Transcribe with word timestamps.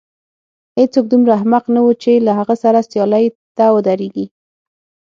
هېڅوک 0.79 1.05
دومره 1.11 1.31
احمق 1.37 1.63
نه 1.75 1.81
و 1.85 1.89
چې 2.01 2.11
له 2.25 2.31
هغه 2.39 2.55
سره 2.63 2.79
سیالۍ 2.89 3.25
ته 3.57 3.65
ودرېږي. 3.75 4.25